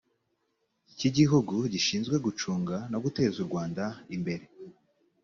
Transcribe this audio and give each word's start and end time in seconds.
cy 0.97 1.03
igihugu 1.09 1.55
gishinzwe 1.73 2.15
gucunga 2.25 2.75
no 2.91 2.97
guteza 3.03 3.35
u 3.43 3.47
rwanda 3.49 3.83
imbere 4.15 4.45